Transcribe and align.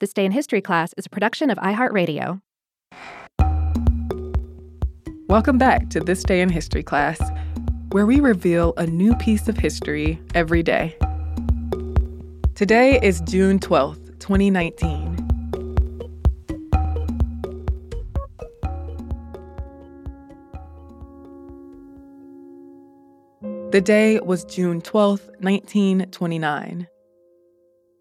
This 0.00 0.12
Day 0.12 0.24
in 0.24 0.30
History 0.30 0.60
class 0.60 0.94
is 0.96 1.06
a 1.06 1.10
production 1.10 1.50
of 1.50 1.58
iHeartRadio. 1.58 2.40
Welcome 5.26 5.58
back 5.58 5.90
to 5.90 5.98
This 5.98 6.22
Day 6.22 6.40
in 6.40 6.50
History 6.50 6.84
class, 6.84 7.20
where 7.90 8.06
we 8.06 8.20
reveal 8.20 8.74
a 8.76 8.86
new 8.86 9.16
piece 9.16 9.48
of 9.48 9.58
history 9.58 10.22
every 10.36 10.62
day. 10.62 10.96
Today 12.54 13.00
is 13.02 13.20
June 13.22 13.58
12th, 13.58 14.20
2019. 14.20 15.16
The 23.72 23.80
day 23.80 24.20
was 24.20 24.44
June 24.44 24.80
12th, 24.80 25.26
1929 25.40 26.86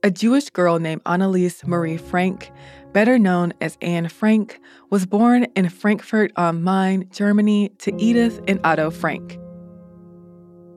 a 0.07 0.09
Jewish 0.09 0.49
girl 0.51 0.79
named 0.79 1.03
Anneliese 1.03 1.67
Marie 1.67 1.97
Frank, 1.97 2.49
better 2.93 3.19
known 3.19 3.53
as 3.59 3.77
Anne 3.81 4.07
Frank, 4.07 4.57
was 4.89 5.05
born 5.05 5.47
in 5.57 5.67
Frankfurt 5.67 6.31
am 6.37 6.63
Main, 6.63 7.09
Germany, 7.11 7.71
to 7.79 7.93
Edith 8.01 8.39
and 8.47 8.57
Otto 8.63 8.89
Frank. 8.89 9.37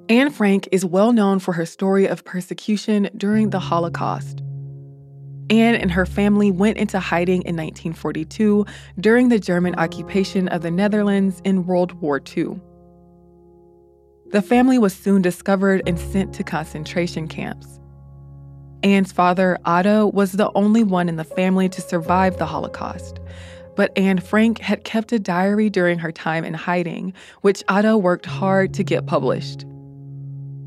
Anne 0.08 0.30
Frank 0.30 0.68
is 0.72 0.84
well 0.84 1.12
known 1.12 1.38
for 1.38 1.52
her 1.52 1.64
story 1.64 2.08
of 2.08 2.24
persecution 2.24 3.08
during 3.16 3.50
the 3.50 3.60
Holocaust. 3.60 4.42
Anne 5.48 5.76
and 5.76 5.92
her 5.92 6.06
family 6.06 6.50
went 6.50 6.76
into 6.76 6.98
hiding 6.98 7.42
in 7.42 7.54
1942 7.54 8.66
during 8.98 9.28
the 9.28 9.38
German 9.38 9.76
occupation 9.76 10.48
of 10.48 10.62
the 10.62 10.72
Netherlands 10.72 11.40
in 11.44 11.66
World 11.66 11.92
War 12.00 12.20
II. 12.36 12.60
The 14.32 14.42
family 14.42 14.78
was 14.78 14.92
soon 14.92 15.22
discovered 15.22 15.82
and 15.86 16.00
sent 16.00 16.32
to 16.34 16.42
concentration 16.42 17.28
camps. 17.28 17.79
Anne's 18.82 19.12
father, 19.12 19.58
Otto, 19.64 20.06
was 20.06 20.32
the 20.32 20.50
only 20.54 20.82
one 20.82 21.08
in 21.08 21.16
the 21.16 21.24
family 21.24 21.68
to 21.68 21.80
survive 21.80 22.38
the 22.38 22.46
Holocaust. 22.46 23.20
But 23.76 23.96
Anne 23.96 24.18
Frank 24.18 24.58
had 24.58 24.84
kept 24.84 25.12
a 25.12 25.18
diary 25.18 25.70
during 25.70 25.98
her 25.98 26.12
time 26.12 26.44
in 26.44 26.54
hiding, 26.54 27.12
which 27.42 27.62
Otto 27.68 27.96
worked 27.96 28.26
hard 28.26 28.74
to 28.74 28.84
get 28.84 29.06
published. 29.06 29.64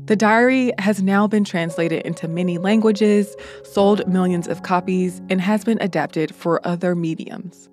The 0.06 0.16
diary 0.16 0.72
has 0.78 1.02
now 1.02 1.26
been 1.26 1.44
translated 1.44 2.04
into 2.04 2.28
many 2.28 2.58
languages, 2.58 3.34
sold 3.62 4.06
millions 4.06 4.46
of 4.46 4.62
copies, 4.62 5.22
and 5.30 5.40
has 5.40 5.64
been 5.64 5.78
adapted 5.80 6.34
for 6.34 6.66
other 6.66 6.94
mediums. 6.94 7.70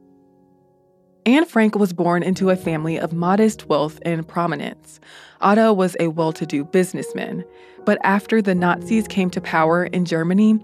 Anne 1.26 1.46
Frank 1.46 1.76
was 1.76 1.94
born 1.94 2.24
into 2.24 2.50
a 2.50 2.56
family 2.56 3.00
of 3.00 3.14
modest 3.14 3.70
wealth 3.70 4.00
and 4.04 4.28
prominence. 4.28 5.00
Otto 5.40 5.72
was 5.72 5.96
a 6.00 6.08
well 6.08 6.34
to 6.34 6.46
do 6.48 6.64
businessman. 6.64 7.44
But 7.86 8.00
after 8.04 8.42
the 8.42 8.56
Nazis 8.56 9.08
came 9.08 9.30
to 9.32 9.42
power 9.42 9.86
in 9.86 10.06
Germany, 10.06 10.60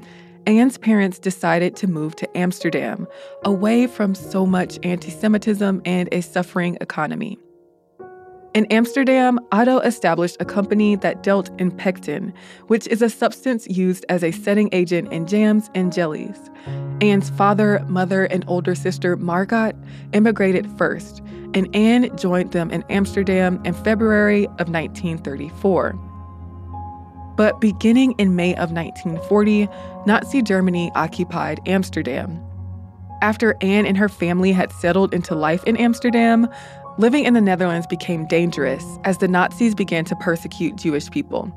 Anne's 0.47 0.77
parents 0.77 1.19
decided 1.19 1.75
to 1.75 1.87
move 1.87 2.15
to 2.15 2.37
Amsterdam, 2.37 3.07
away 3.43 3.85
from 3.85 4.15
so 4.15 4.45
much 4.45 4.79
anti 4.83 5.11
Semitism 5.11 5.81
and 5.85 6.09
a 6.11 6.21
suffering 6.21 6.77
economy. 6.81 7.37
In 8.57 8.65
Amsterdam, 8.71 9.39
Otto 9.51 9.77
established 9.81 10.37
a 10.39 10.45
company 10.45 10.95
that 10.95 11.21
dealt 11.21 11.51
in 11.61 11.69
pectin, 11.69 12.33
which 12.65 12.87
is 12.87 13.03
a 13.03 13.09
substance 13.09 13.67
used 13.67 14.03
as 14.09 14.23
a 14.23 14.31
setting 14.31 14.67
agent 14.71 15.13
in 15.13 15.27
jams 15.27 15.69
and 15.75 15.93
jellies. 15.93 16.49
Anne's 16.99 17.29
father, 17.29 17.85
mother, 17.87 18.25
and 18.25 18.43
older 18.47 18.73
sister, 18.73 19.15
Margot, 19.15 19.73
immigrated 20.13 20.67
first, 20.75 21.21
and 21.53 21.69
Anne 21.75 22.09
joined 22.17 22.51
them 22.51 22.71
in 22.71 22.83
Amsterdam 22.89 23.61
in 23.63 23.75
February 23.75 24.47
of 24.57 24.69
1934. 24.69 25.93
But 27.37 27.61
beginning 27.61 28.13
in 28.13 28.35
May 28.35 28.55
of 28.55 28.71
1940, 28.71 29.69
Nazi 30.07 30.41
Germany 30.41 30.91
occupied 30.95 31.59
Amsterdam. 31.67 32.43
After 33.21 33.55
Anne 33.61 33.85
and 33.85 33.97
her 33.97 34.09
family 34.09 34.51
had 34.51 34.71
settled 34.71 35.13
into 35.13 35.35
life 35.35 35.63
in 35.65 35.77
Amsterdam, 35.77 36.47
living 36.97 37.25
in 37.25 37.33
the 37.33 37.41
Netherlands 37.41 37.87
became 37.87 38.25
dangerous 38.25 38.83
as 39.03 39.19
the 39.19 39.27
Nazis 39.27 39.75
began 39.75 40.03
to 40.05 40.15
persecute 40.15 40.75
Jewish 40.75 41.09
people. 41.11 41.51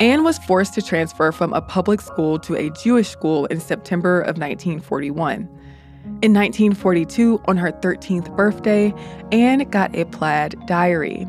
Anne 0.00 0.24
was 0.24 0.38
forced 0.38 0.72
to 0.74 0.82
transfer 0.82 1.30
from 1.30 1.52
a 1.52 1.60
public 1.60 2.00
school 2.00 2.38
to 2.38 2.56
a 2.56 2.70
Jewish 2.70 3.10
school 3.10 3.44
in 3.46 3.60
September 3.60 4.20
of 4.20 4.38
1941. 4.38 5.48
In 6.22 6.32
1942, 6.32 7.42
on 7.46 7.58
her 7.58 7.70
13th 7.70 8.34
birthday, 8.34 8.94
Anne 9.30 9.68
got 9.68 9.94
a 9.94 10.06
plaid 10.06 10.54
diary. 10.66 11.26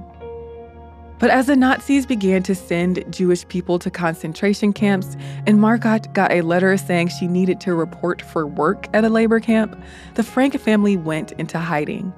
But 1.19 1.29
as 1.29 1.47
the 1.47 1.55
Nazis 1.55 2.05
began 2.05 2.41
to 2.43 2.55
send 2.55 3.03
Jewish 3.13 3.45
people 3.49 3.77
to 3.79 3.91
concentration 3.91 4.71
camps, 4.71 5.17
and 5.45 5.59
Margot 5.59 5.99
got 6.13 6.31
a 6.31 6.41
letter 6.41 6.75
saying 6.77 7.09
she 7.09 7.27
needed 7.27 7.59
to 7.59 7.75
report 7.75 8.21
for 8.21 8.47
work 8.47 8.87
at 8.93 9.03
a 9.03 9.09
labor 9.09 9.39
camp, 9.41 9.79
the 10.15 10.23
Frank 10.23 10.59
family 10.59 10.95
went 10.95 11.33
into 11.33 11.59
hiding. 11.59 12.13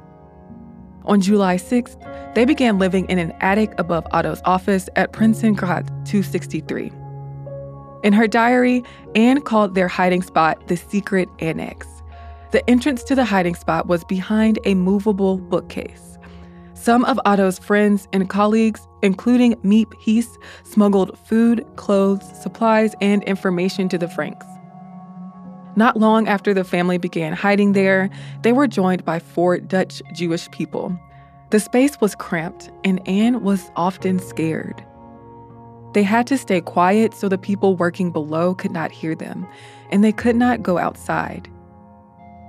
On 1.05 1.19
July 1.19 1.57
6th, 1.57 1.97
they 2.33 2.45
began 2.45 2.79
living 2.79 3.05
in 3.09 3.19
an 3.19 3.33
attic 3.41 3.73
above 3.77 4.07
Otto's 4.11 4.41
office 4.45 4.89
at 4.95 5.13
Prinsengracht 5.13 5.87
263. 6.05 6.91
In 8.03 8.13
her 8.13 8.27
diary, 8.27 8.83
Anne 9.15 9.41
called 9.41 9.75
their 9.75 9.87
hiding 9.87 10.21
spot 10.21 10.67
the 10.67 10.75
secret 10.75 11.29
annex. 11.39 11.87
The 12.51 12.67
entrance 12.69 13.03
to 13.05 13.15
the 13.15 13.25
hiding 13.25 13.55
spot 13.55 13.87
was 13.87 14.03
behind 14.03 14.59
a 14.65 14.75
movable 14.75 15.37
bookcase. 15.37 16.17
Some 16.73 17.05
of 17.05 17.19
Otto's 17.25 17.59
friends 17.59 18.07
and 18.11 18.29
colleagues, 18.29 18.85
including 19.01 19.55
Miep 19.57 19.93
Gies, 20.03 20.37
smuggled 20.63 21.17
food, 21.19 21.65
clothes, 21.77 22.25
supplies, 22.41 22.93
and 22.99 23.23
information 23.23 23.87
to 23.89 23.97
the 23.97 24.09
Franks. 24.09 24.45
Not 25.75 25.97
long 25.97 26.28
after 26.28 26.53
the 26.53 26.63
family 26.63 26.97
began 26.97 27.34
hiding 27.34 27.73
there, 27.73 28.09
they 28.44 28.51
were 28.51 28.67
joined 28.67 29.03
by 29.03 29.19
four 29.19 29.57
Dutch 29.57 30.01
Jewish 30.13 30.50
people. 30.51 30.97
The 31.50 31.59
space 31.59 32.00
was 32.00 32.16
cramped, 32.16 32.69
and 32.84 33.06
Anne 33.07 33.44
was 33.44 33.72
often 33.75 34.19
scared. 34.19 34.83
They 35.94 36.03
had 36.03 36.28
to 36.28 36.38
stay 36.38 36.62
quiet 36.62 37.13
so 37.13 37.29
the 37.29 37.38
people 37.38 37.75
working 37.75 38.12
below 38.12 38.56
could 38.56 38.72
not 38.72 38.91
hear 38.91 39.16
them, 39.16 39.47
and 39.91 40.03
they 40.03 40.12
could 40.12 40.35
not 40.35 40.63
go 40.63 40.78
outside. 40.78 41.47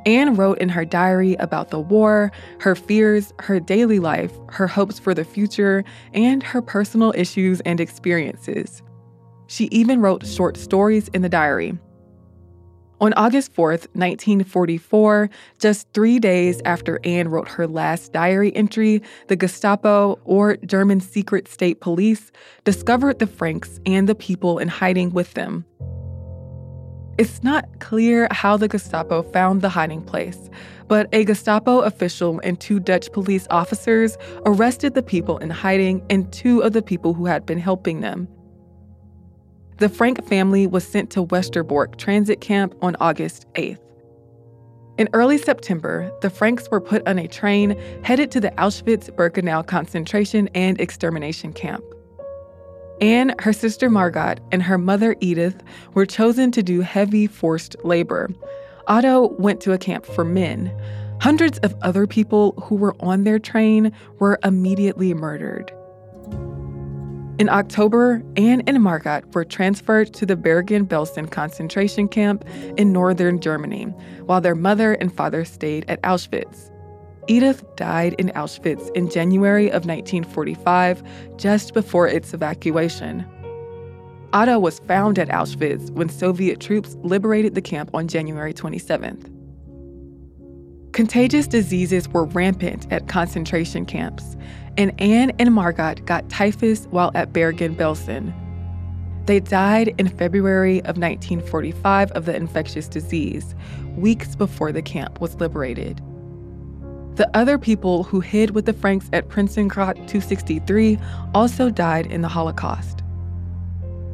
Anne 0.06 0.34
wrote 0.34 0.58
in 0.58 0.68
her 0.68 0.84
diary 0.84 1.34
about 1.36 1.70
the 1.70 1.80
war, 1.80 2.30
her 2.60 2.74
fears, 2.74 3.32
her 3.38 3.58
daily 3.58 3.98
life, 3.98 4.32
her 4.48 4.66
hopes 4.66 4.98
for 4.98 5.14
the 5.14 5.24
future, 5.24 5.82
and 6.12 6.42
her 6.42 6.60
personal 6.60 7.12
issues 7.16 7.60
and 7.62 7.80
experiences. 7.80 8.82
She 9.46 9.64
even 9.66 10.00
wrote 10.00 10.26
short 10.26 10.56
stories 10.56 11.08
in 11.08 11.22
the 11.22 11.28
diary. 11.28 11.78
On 13.04 13.12
August 13.18 13.52
4th, 13.52 13.86
1944, 13.92 15.28
just 15.58 15.86
three 15.92 16.18
days 16.18 16.62
after 16.64 16.98
Anne 17.04 17.28
wrote 17.28 17.48
her 17.48 17.66
last 17.66 18.14
diary 18.14 18.50
entry, 18.56 19.02
the 19.28 19.36
Gestapo, 19.36 20.18
or 20.24 20.56
German 20.64 21.00
Secret 21.00 21.46
State 21.46 21.82
Police, 21.82 22.32
discovered 22.64 23.18
the 23.18 23.26
Franks 23.26 23.78
and 23.84 24.08
the 24.08 24.14
people 24.14 24.58
in 24.58 24.68
hiding 24.68 25.10
with 25.10 25.34
them. 25.34 25.66
It's 27.18 27.42
not 27.42 27.68
clear 27.78 28.26
how 28.30 28.56
the 28.56 28.68
Gestapo 28.68 29.22
found 29.22 29.60
the 29.60 29.68
hiding 29.68 30.00
place, 30.00 30.48
but 30.88 31.06
a 31.12 31.26
Gestapo 31.26 31.80
official 31.80 32.40
and 32.42 32.58
two 32.58 32.80
Dutch 32.80 33.12
police 33.12 33.46
officers 33.50 34.16
arrested 34.46 34.94
the 34.94 35.02
people 35.02 35.36
in 35.36 35.50
hiding 35.50 36.02
and 36.08 36.32
two 36.32 36.62
of 36.62 36.72
the 36.72 36.80
people 36.80 37.12
who 37.12 37.26
had 37.26 37.44
been 37.44 37.58
helping 37.58 38.00
them. 38.00 38.28
The 39.78 39.88
Frank 39.88 40.24
family 40.24 40.68
was 40.68 40.86
sent 40.86 41.10
to 41.10 41.26
Westerbork 41.26 41.96
transit 41.96 42.40
camp 42.40 42.76
on 42.80 42.94
August 43.00 43.46
8th. 43.54 43.80
In 44.98 45.08
early 45.12 45.36
September, 45.36 46.12
the 46.22 46.30
Franks 46.30 46.68
were 46.70 46.80
put 46.80 47.06
on 47.08 47.18
a 47.18 47.26
train 47.26 47.76
headed 48.04 48.30
to 48.30 48.40
the 48.40 48.52
Auschwitz 48.52 49.10
Birkenau 49.10 49.66
concentration 49.66 50.48
and 50.54 50.80
extermination 50.80 51.52
camp. 51.52 51.82
Anne, 53.00 53.34
her 53.40 53.52
sister 53.52 53.90
Margot, 53.90 54.36
and 54.52 54.62
her 54.62 54.78
mother 54.78 55.16
Edith 55.18 55.60
were 55.94 56.06
chosen 56.06 56.52
to 56.52 56.62
do 56.62 56.80
heavy 56.80 57.26
forced 57.26 57.74
labor. 57.82 58.30
Otto 58.86 59.34
went 59.40 59.60
to 59.62 59.72
a 59.72 59.78
camp 59.78 60.06
for 60.06 60.24
men. 60.24 60.72
Hundreds 61.20 61.58
of 61.58 61.74
other 61.82 62.06
people 62.06 62.52
who 62.62 62.76
were 62.76 62.94
on 63.00 63.24
their 63.24 63.40
train 63.40 63.90
were 64.20 64.38
immediately 64.44 65.12
murdered. 65.14 65.72
In 67.36 67.48
October, 67.48 68.22
Anne 68.36 68.62
and 68.68 68.80
Margot 68.80 69.22
were 69.32 69.44
transferred 69.44 70.14
to 70.14 70.24
the 70.24 70.36
Bergen-Belsen 70.36 71.32
concentration 71.32 72.06
camp 72.06 72.44
in 72.76 72.92
northern 72.92 73.40
Germany, 73.40 73.86
while 74.26 74.40
their 74.40 74.54
mother 74.54 74.92
and 74.92 75.12
father 75.12 75.44
stayed 75.44 75.84
at 75.88 76.00
Auschwitz. 76.02 76.70
Edith 77.26 77.64
died 77.74 78.14
in 78.18 78.28
Auschwitz 78.36 78.88
in 78.94 79.10
January 79.10 79.66
of 79.66 79.84
1945, 79.84 81.02
just 81.36 81.74
before 81.74 82.06
its 82.06 82.32
evacuation. 82.32 83.26
Otto 84.32 84.60
was 84.60 84.78
found 84.80 85.18
at 85.18 85.28
Auschwitz 85.28 85.90
when 85.90 86.08
Soviet 86.08 86.60
troops 86.60 86.96
liberated 87.02 87.56
the 87.56 87.62
camp 87.62 87.90
on 87.94 88.06
January 88.06 88.54
27th. 88.54 89.33
Contagious 90.94 91.48
diseases 91.48 92.08
were 92.10 92.24
rampant 92.24 92.86
at 92.92 93.08
concentration 93.08 93.84
camps, 93.84 94.36
and 94.76 94.98
Anne 95.00 95.32
and 95.40 95.52
Margot 95.52 95.96
got 96.04 96.28
typhus 96.28 96.86
while 96.92 97.10
at 97.16 97.32
Bergen-Belsen. 97.32 98.32
They 99.26 99.40
died 99.40 99.92
in 99.98 100.06
February 100.06 100.78
of 100.82 100.96
1945 100.96 102.12
of 102.12 102.26
the 102.26 102.36
infectious 102.36 102.86
disease, 102.86 103.56
weeks 103.96 104.36
before 104.36 104.70
the 104.70 104.82
camp 104.82 105.20
was 105.20 105.34
liberated. 105.40 106.00
The 107.16 107.28
other 107.34 107.58
people 107.58 108.04
who 108.04 108.20
hid 108.20 108.52
with 108.52 108.66
the 108.66 108.72
Franks 108.72 109.10
at 109.12 109.28
Prinsengracht 109.28 109.96
263 109.96 110.96
also 111.34 111.70
died 111.70 112.06
in 112.06 112.22
the 112.22 112.28
Holocaust. 112.28 113.02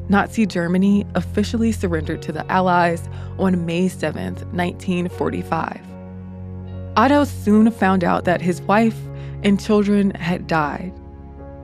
Nazi 0.09 0.47
Germany 0.47 1.05
officially 1.15 1.73
surrendered 1.73 2.23
to 2.23 2.33
the 2.33 2.51
Allies 2.51 3.07
on 3.39 3.67
May 3.67 3.89
7, 3.89 4.35
1945. 4.35 5.90
Otto 7.01 7.25
soon 7.25 7.71
found 7.71 8.05
out 8.05 8.27
that 8.27 8.43
his 8.43 8.61
wife 8.61 8.99
and 9.43 9.59
children 9.59 10.11
had 10.11 10.47
died. 10.47 10.93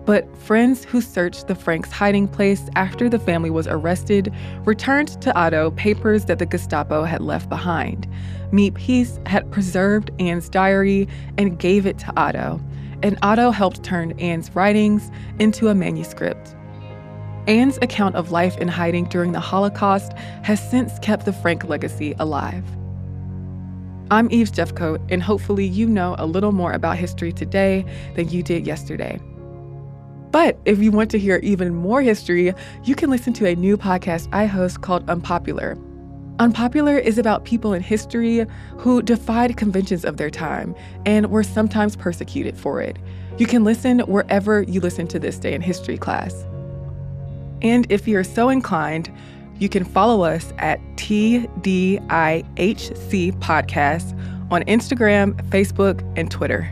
But 0.07 0.35
friends 0.35 0.83
who 0.83 1.03
searched 1.03 1.47
the 1.47 1.55
Franks' 1.55 1.93
hiding 1.93 2.27
place 2.27 2.71
after 2.75 3.11
the 3.11 3.19
family 3.19 3.51
was 3.51 3.67
arrested 3.67 4.33
returned 4.65 5.21
to 5.21 5.39
Otto 5.39 5.73
papers 5.73 6.25
that 6.25 6.39
the 6.39 6.47
Gestapo 6.47 7.05
had 7.05 7.21
left 7.21 7.51
behind. 7.51 8.09
Gies 8.51 9.21
had 9.27 9.51
preserved 9.53 10.11
Anne's 10.19 10.49
diary 10.49 11.07
and 11.37 11.59
gave 11.59 11.85
it 11.85 11.99
to 11.99 12.19
Otto, 12.19 12.59
and 13.03 13.19
Otto 13.21 13.51
helped 13.51 13.83
turn 13.83 14.19
Anne's 14.19 14.51
writings 14.57 15.11
into 15.39 15.69
a 15.69 15.75
manuscript. 15.75 16.57
Anne's 17.47 17.77
account 17.83 18.17
of 18.17 18.31
life 18.31 18.57
in 18.57 18.69
hiding 18.69 19.05
during 19.05 19.33
the 19.33 19.41
Holocaust 19.41 20.15
has 20.45 20.67
since 20.71 20.99
kept 21.01 21.27
the 21.27 21.33
Frank 21.35 21.65
legacy 21.65 22.15
alive. 22.19 22.65
I'm 24.09 24.31
Eves 24.31 24.53
Jeffcoat, 24.53 25.01
and 25.11 25.21
hopefully, 25.21 25.67
you 25.67 25.89
know 25.89 26.15
a 26.17 26.27
little 26.27 26.53
more 26.53 26.71
about 26.73 26.97
history 26.97 27.33
today 27.33 27.85
than 28.15 28.29
you 28.29 28.41
did 28.41 28.65
yesterday. 28.65 29.19
But 30.31 30.57
if 30.65 30.81
you 30.81 30.93
want 30.93 31.11
to 31.11 31.19
hear 31.19 31.41
even 31.43 31.75
more 31.75 32.03
history, 32.03 32.55
you 32.85 32.95
can 32.95 33.11
listen 33.11 33.33
to 33.33 33.47
a 33.47 33.57
new 33.57 33.77
podcast 33.77 34.29
I 34.33 34.47
host 34.47 34.83
called 34.83 35.11
Unpopular. 35.11 35.77
Unpopular 36.39 36.97
is 36.97 37.19
about 37.19 37.45
people 37.45 37.73
in 37.73 37.83
history 37.83 38.47
who 38.77 39.03
defied 39.03 39.57
conventions 39.57 40.05
of 40.05 40.19
their 40.19 40.31
time 40.31 40.77
and 41.05 41.31
were 41.31 41.43
sometimes 41.43 41.97
persecuted 41.97 42.57
for 42.57 42.81
it. 42.81 42.99
You 43.39 43.47
can 43.47 43.65
listen 43.65 44.01
wherever 44.01 44.63
you 44.63 44.81
listen 44.81 45.09
to 45.09 45.19
this 45.19 45.39
day 45.39 45.53
in 45.53 45.63
history 45.63 45.99
class. 45.99 46.45
And 47.61 47.91
if 47.91 48.07
you're 48.07 48.23
so 48.23 48.51
inclined, 48.51 49.11
you 49.59 49.69
can 49.69 49.85
follow 49.85 50.25
us 50.25 50.53
at 50.59 50.81
TDIHC 50.97 52.01
Podcast 53.41 54.13
on 54.51 54.63
Instagram, 54.65 55.35
Facebook, 55.51 56.03
and 56.17 56.31
Twitter. 56.31 56.71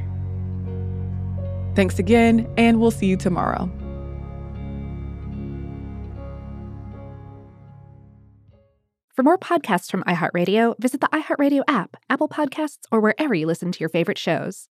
Thanks 1.74 1.98
again, 1.98 2.48
and 2.56 2.80
we'll 2.80 2.90
see 2.90 3.06
you 3.06 3.16
tomorrow. 3.16 3.70
For 9.14 9.22
more 9.22 9.38
podcasts 9.38 9.90
from 9.90 10.02
iHeartRadio, 10.04 10.74
visit 10.80 11.00
the 11.00 11.08
iHeartRadio 11.08 11.62
app, 11.68 11.96
Apple 12.10 12.28
Podcasts, 12.28 12.80
or 12.90 13.00
wherever 13.00 13.32
you 13.32 13.46
listen 13.46 13.70
to 13.70 13.78
your 13.80 13.88
favorite 13.88 14.18
shows. 14.18 14.68